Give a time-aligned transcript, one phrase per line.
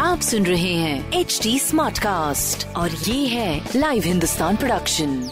[0.00, 5.30] आप सुन रहे हैं एच डी स्मार्ट कास्ट और ये है लाइव हिंदुस्तान प्रोडक्शन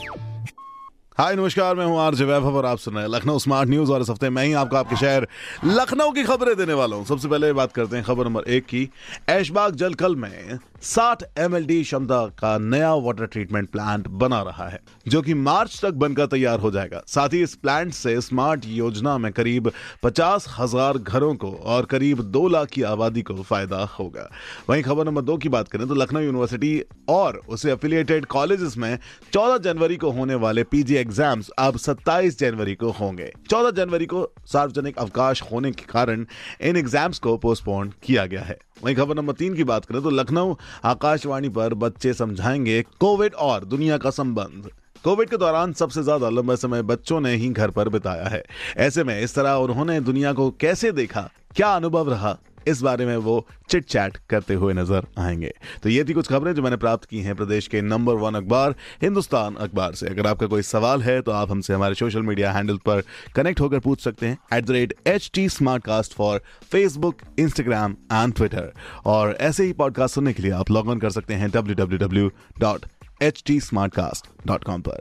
[1.18, 4.02] हाय नमस्कार मैं हूँ आरजे वैभव और आप सुन रहे हैं लखनऊ स्मार्ट न्यूज़ और
[4.02, 5.26] इस हफ़्ते मैं ही आपको आपके शहर
[5.64, 8.88] लखनऊ की खबरें देने वाला हूँ। सबसे पहले बात करते हैं खबर नंबर एक की।
[9.28, 14.80] ऐशबाग जलकल में 60 एम एल क्षमता का नया वाटर ट्रीटमेंट प्लांट बना रहा है,
[15.08, 19.16] जो कि मार्च तक बनकर तैयार हो जाएगा। साथ ही इस प्लांट से स्मार्ट योजना
[19.18, 19.70] में करीब
[20.02, 24.28] पचास हज़ार घरों को और करीब दो लाख की आबादी को फ़ायदा होगा।
[24.70, 28.98] वहीं खबर नंबर दो की बात करें तो लखनऊ यूनिवर्सिटी और उसे एफिलिएटेड कॉलेजेस में
[29.32, 34.28] 14 जनवरी को होने वाले पीजी एग्ज़ाम्स अब 27 जनवरी को होंगे। 14 जनवरी को
[34.46, 36.26] सार्वजनिक अवकाश होने के कारण
[36.60, 40.10] इन एग्ज़ाम्स को पोस्टपोन किया गया है। वहीं खबर नंबर तीन की बात करें तो
[40.10, 44.68] लखनऊ आकाशवाणी पर बच्चे समझाएँगे कोविड और दुनिया का संबंध।
[45.04, 48.42] कोविड के दौरान सबसे ज़्यादा लंबा समय बच्चों ने ही घर पर बिताया है।
[48.76, 51.28] ऐसे में इस तरह उन्होंने दुनिया को कैसे देखा?
[51.56, 52.36] क्या अनुभव रहा?
[52.68, 56.52] इस बारे में वो चिट चैट करते हुए नज़र आएँगे। तो ये थी कुछ खबरें
[56.54, 60.46] जो मैंने प्राप्त की हैं प्रदेश के नंबर वन अखबार, हिंदुस्तान अखबार से। अगर आपका
[60.46, 63.02] कोई सवाल है तो आप हमसे हमारे सोशल मीडिया हैंडल पर
[63.36, 66.40] कनेक्ट होकर पूछ सकते हैं at the rate H T smart cast for
[66.72, 68.72] Facebook Instagram and Twitter
[69.06, 71.98] और ऐसे ही पॉडकास्ट सुनने के लिए आप लॉग ऑन कर सकते हैं W W
[71.98, 72.86] W dot
[73.22, 75.00] H T smart cast dot com पर।